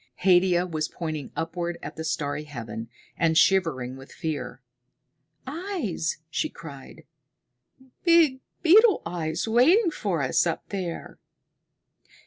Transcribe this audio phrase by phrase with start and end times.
[0.23, 4.63] Haidia was pointing upward at the starry heaven, and shivering with fear.
[5.45, 7.03] "Eyes!" she cried.
[8.03, 11.19] "Big beetles waiting for us up there!"